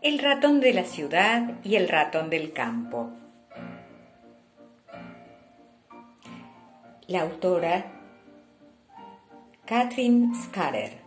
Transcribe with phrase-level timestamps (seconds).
[0.00, 3.10] El ratón de la ciudad y el ratón del campo.
[7.08, 7.84] La autora
[9.66, 11.02] Catherine Scudder.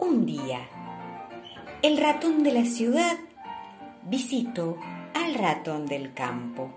[0.00, 0.68] Un día,
[1.82, 3.18] el ratón de la ciudad
[4.02, 4.78] visitó
[5.14, 6.72] al ratón del campo.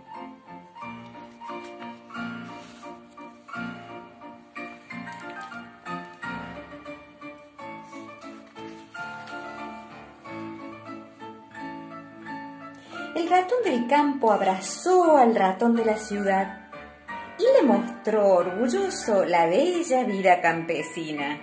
[13.16, 16.72] El ratón del campo abrazó al ratón de la ciudad
[17.38, 21.40] y le mostró orgulloso la bella vida campesina.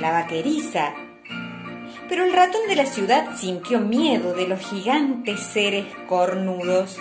[0.00, 0.94] La vaqueriza.
[2.08, 6.98] Pero el ratón de la ciudad sintió miedo de los gigantes seres cornudos.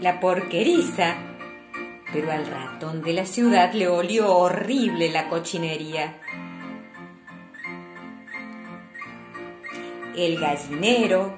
[0.00, 1.27] La porqueriza
[2.12, 6.18] pero al ratón de la ciudad le olió horrible la cochinería.
[10.16, 11.36] El gallinero,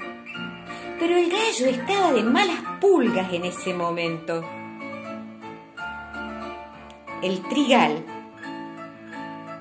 [0.98, 4.44] pero el gallo estaba de malas pulgas en ese momento.
[7.22, 8.04] El trigal,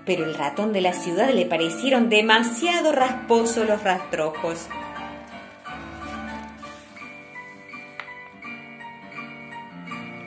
[0.06, 4.68] pero el ratón de la ciudad le parecieron demasiado rasposos los rastrojos.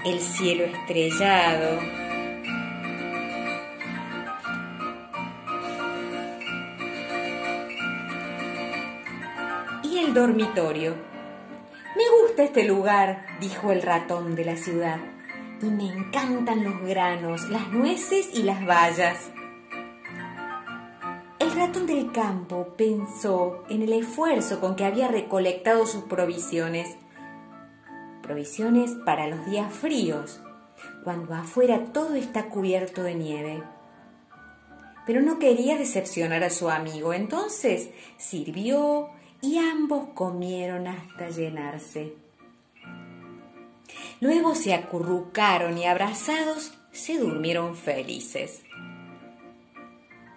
[0.05, 1.78] El cielo estrellado.
[9.84, 10.94] Y el dormitorio.
[11.97, 14.98] Me gusta este lugar, dijo el ratón de la ciudad,
[15.61, 19.31] y me encantan los granos, las nueces y las bayas.
[21.39, 26.97] El ratón del campo pensó en el esfuerzo con que había recolectado sus provisiones
[28.22, 30.41] provisiones para los días fríos,
[31.05, 33.62] cuando afuera todo está cubierto de nieve.
[35.06, 39.10] Pero no quería decepcionar a su amigo, entonces sirvió
[39.41, 42.15] y ambos comieron hasta llenarse.
[44.21, 48.62] Luego se acurrucaron y abrazados se durmieron felices.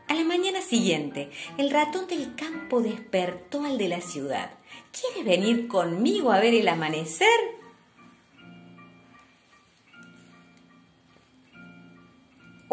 [0.07, 4.51] A la mañana siguiente, el ratón del campo despertó al de la ciudad.
[4.91, 7.27] ¿Quieres venir conmigo a ver el amanecer?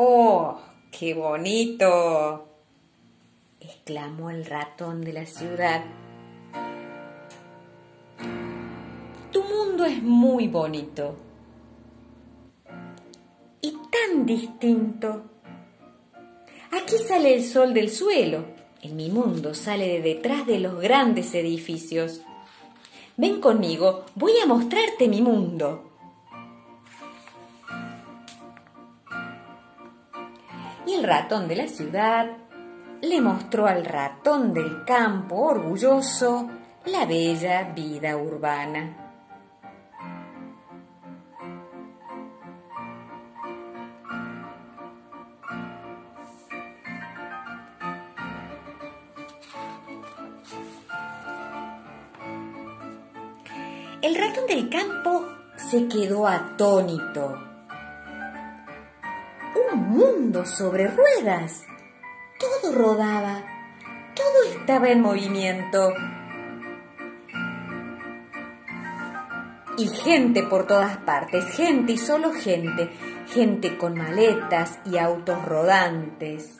[0.04, 0.58] ¡Oh,
[0.90, 2.48] qué bonito!
[3.60, 5.84] exclamó el ratón de la ciudad.
[9.30, 11.14] Tu mundo es muy bonito
[13.60, 15.22] y tan distinto.
[16.72, 18.44] Aquí sale el sol del suelo,
[18.82, 22.22] en mi mundo sale de detrás de los grandes edificios.
[23.16, 25.91] Ven conmigo, voy a mostrarte mi mundo.
[30.86, 32.26] Y el ratón de la ciudad
[33.00, 36.48] le mostró al ratón del campo orgulloso
[36.86, 38.98] la bella vida urbana.
[54.00, 55.24] El ratón del campo
[55.56, 57.51] se quedó atónito
[60.02, 61.64] mundo sobre ruedas.
[62.38, 63.44] Todo rodaba,
[64.14, 65.92] todo estaba en movimiento.
[69.78, 72.90] Y gente por todas partes, gente y solo gente,
[73.32, 76.58] gente con maletas y autos rodantes,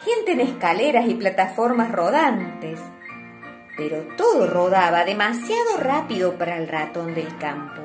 [0.00, 2.80] gente en escaleras y plataformas rodantes.
[3.76, 7.82] Pero todo rodaba demasiado rápido para el ratón del campo.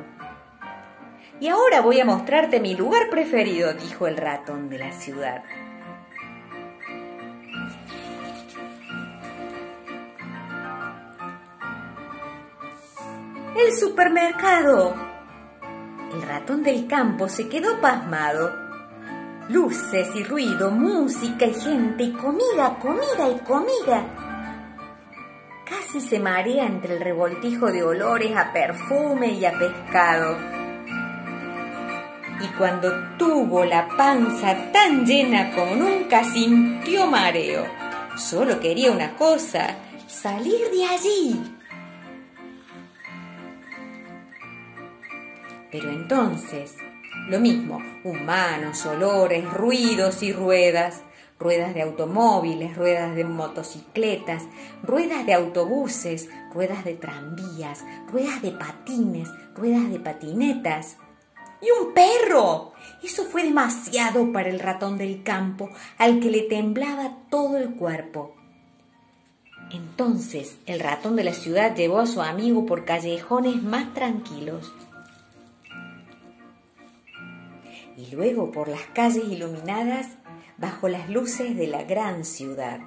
[1.42, 5.41] Y ahora voy a mostrarte mi lugar preferido, dijo el ratón de la ciudad.
[13.56, 14.94] El supermercado.
[16.14, 18.52] El ratón del campo se quedó pasmado.
[19.47, 24.03] Luces y ruido, música y gente y comida, comida y comida.
[25.66, 30.59] Casi se marea entre el revoltijo de olores a perfume y a pescado
[32.41, 37.66] y cuando tuvo la panza tan llena como nunca sintió mareo.
[38.16, 39.76] Solo quería una cosa,
[40.08, 41.56] salir de allí.
[45.72, 46.76] Pero entonces
[47.28, 51.03] Lo mismo, humanos, olores, ruidos y ruedas.
[51.38, 54.44] Ruedas de automóviles, ruedas de motocicletas,
[54.84, 60.97] ruedas de autobuses, ruedas de tranvías, ruedas de patines, ruedas de patinetas.
[61.61, 62.73] ¡Y un perro!
[63.03, 68.35] Eso fue demasiado para el ratón del campo, al que le temblaba todo el cuerpo.
[69.72, 74.73] Entonces el ratón de la ciudad llevó a su amigo por callejones más tranquilos.
[77.96, 80.08] Y luego por las calles iluminadas
[80.58, 82.79] bajo las luces de la gran ciudad.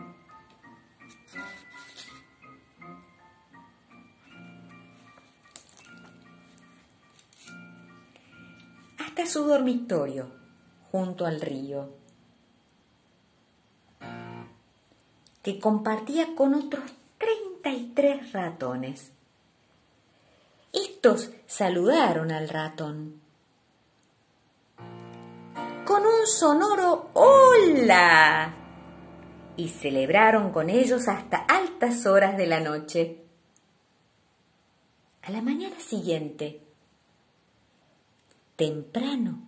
[9.32, 10.26] Su dormitorio
[10.90, 11.88] junto al río,
[15.42, 16.84] que compartía con otros
[17.16, 19.12] 33 ratones.
[20.70, 23.22] Estos saludaron al ratón
[25.86, 28.54] con un sonoro hola
[29.56, 33.24] y celebraron con ellos hasta altas horas de la noche.
[35.22, 36.71] A la mañana siguiente,
[38.62, 39.40] temprano,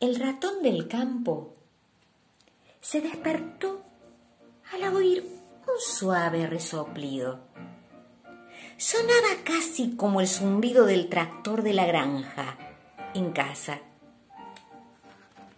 [0.00, 1.54] el ratón del campo
[2.82, 3.82] se despertó
[4.70, 5.24] al oír
[5.66, 7.40] un suave resoplido.
[8.76, 12.58] Sonaba casi como el zumbido del tractor de la granja
[13.14, 13.80] en casa.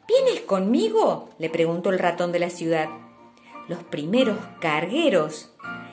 [0.07, 1.31] ¿Vienes conmigo?
[1.41, 2.89] le preguntó el ratón de la ciudad.
[3.67, 5.51] Los primeros cargueros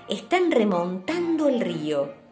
[0.10, 2.23] están remontando el río.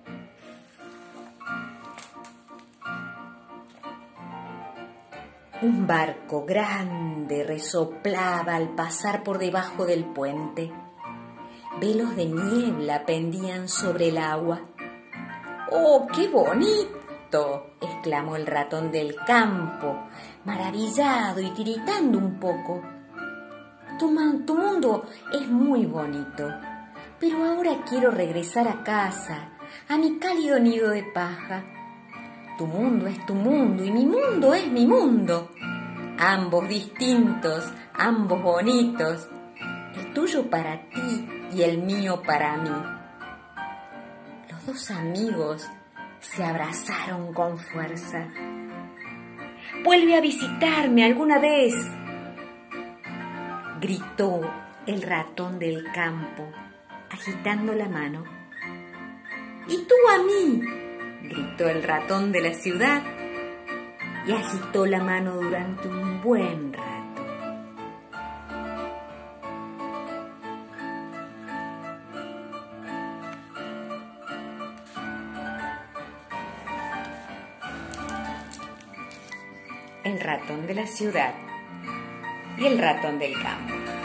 [5.63, 10.71] Un barco grande resoplaba al pasar por debajo del puente.
[11.79, 14.59] Velos de niebla pendían sobre el agua.
[15.71, 17.75] ¡Oh, qué bonito!
[17.79, 19.99] exclamó el ratón del campo,
[20.45, 22.81] maravillado y tiritando un poco.
[23.99, 26.49] Tu, tu mundo es muy bonito,
[27.19, 29.49] pero ahora quiero regresar a casa,
[29.87, 31.63] a mi cálido nido de paja
[32.57, 35.51] tu mundo es tu mundo y mi mundo es mi mundo.
[36.17, 39.27] Ambos distintos, ambos bonitos.
[39.95, 42.69] El tuyo para ti y el mío para mí.
[44.49, 45.67] Los dos amigos
[46.19, 48.27] se abrazaron con fuerza.
[49.83, 51.73] Vuelve a visitarme alguna vez,
[53.79, 54.41] gritó
[54.85, 56.47] el ratón del campo,
[57.09, 58.23] agitando la mano.
[59.67, 60.61] Y tú a mí,
[61.23, 63.01] gritó el ratón de la ciudad
[64.25, 66.91] y agitó la mano durante un buen rato.
[80.03, 81.33] El ratón de la ciudad
[82.57, 84.00] y el ratón del campo.